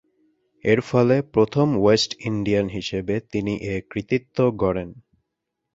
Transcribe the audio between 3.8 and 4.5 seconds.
কৃতিত্ব